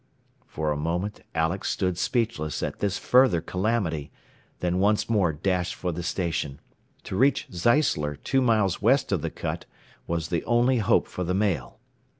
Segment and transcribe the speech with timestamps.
[0.47, 4.11] For a moment Alex stood speechless at this further calamity,
[4.59, 6.59] then once more dashed for the station.
[7.03, 9.65] To reach Zeisler, two miles west of the cut,
[10.07, 11.77] was the only hope for the Mail.